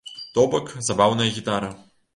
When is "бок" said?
0.55-0.73